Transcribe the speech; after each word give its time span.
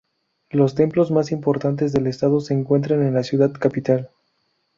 Los 0.49 0.73
Templos 0.73 1.11
más 1.11 1.31
importantes 1.31 1.93
del 1.93 2.07
estado 2.07 2.39
se 2.39 2.55
encuentran 2.55 3.03
en 3.05 3.13
la 3.13 3.21
ciudad 3.21 3.51
capital. 3.53 4.09